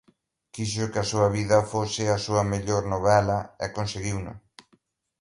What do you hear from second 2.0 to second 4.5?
a súa mellor novela e conseguiuno.